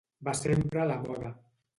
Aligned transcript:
Va 0.27 0.33
sempre 0.37 0.81
a 0.85 0.87
la 0.91 0.95
moda. 1.03 1.31